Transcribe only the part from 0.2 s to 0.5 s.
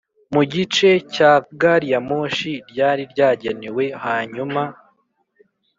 mu